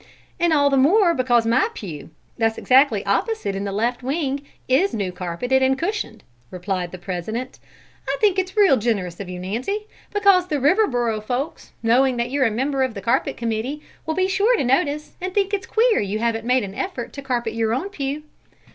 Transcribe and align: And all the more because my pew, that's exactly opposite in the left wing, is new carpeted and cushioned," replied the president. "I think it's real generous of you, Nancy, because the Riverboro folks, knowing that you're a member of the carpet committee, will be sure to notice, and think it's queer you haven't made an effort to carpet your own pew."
And 0.39 0.51
all 0.51 0.71
the 0.71 0.77
more 0.77 1.13
because 1.13 1.45
my 1.45 1.69
pew, 1.75 2.09
that's 2.35 2.57
exactly 2.57 3.05
opposite 3.05 3.55
in 3.55 3.65
the 3.65 3.71
left 3.71 4.01
wing, 4.01 4.41
is 4.67 4.95
new 4.95 5.11
carpeted 5.11 5.61
and 5.61 5.77
cushioned," 5.77 6.23
replied 6.49 6.91
the 6.91 6.97
president. 6.97 7.59
"I 8.09 8.17
think 8.19 8.39
it's 8.39 8.57
real 8.57 8.77
generous 8.77 9.19
of 9.19 9.29
you, 9.29 9.37
Nancy, 9.39 9.85
because 10.11 10.47
the 10.47 10.59
Riverboro 10.59 11.21
folks, 11.23 11.71
knowing 11.83 12.17
that 12.17 12.31
you're 12.31 12.47
a 12.47 12.49
member 12.49 12.81
of 12.81 12.95
the 12.95 13.01
carpet 13.01 13.37
committee, 13.37 13.83
will 14.07 14.15
be 14.15 14.27
sure 14.27 14.57
to 14.57 14.63
notice, 14.63 15.11
and 15.21 15.35
think 15.35 15.53
it's 15.53 15.67
queer 15.67 15.99
you 15.99 16.17
haven't 16.17 16.47
made 16.47 16.63
an 16.63 16.73
effort 16.73 17.13
to 17.13 17.21
carpet 17.21 17.53
your 17.53 17.71
own 17.71 17.89
pew." 17.89 18.23